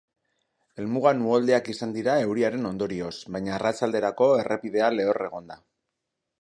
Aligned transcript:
Helmugan 0.83 1.19
uholdeak 1.25 1.69
izan 1.73 1.93
dira 1.97 2.15
euriaren 2.29 2.65
ondorioz, 2.71 3.13
baina 3.37 3.55
arratsalderako 3.61 4.33
errepidea 4.41 4.93
lehor 4.99 5.25
egon 5.31 5.55
da. 5.55 5.63